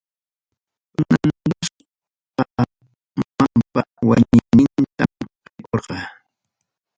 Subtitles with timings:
[0.95, 2.43] Fernandosqa
[3.17, 5.11] mamanpa wañuynintam
[5.45, 5.97] rikurqa.